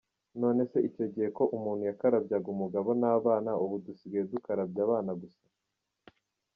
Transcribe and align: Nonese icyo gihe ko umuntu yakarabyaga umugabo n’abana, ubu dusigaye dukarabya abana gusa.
Nonese 0.39 0.77
icyo 0.89 1.05
gihe 1.13 1.27
ko 1.37 1.43
umuntu 1.57 1.81
yakarabyaga 1.89 2.47
umugabo 2.55 2.89
n’abana, 3.01 3.51
ubu 3.63 3.75
dusigaye 3.85 4.25
dukarabya 4.33 4.81
abana 4.85 5.11
gusa. 5.21 5.43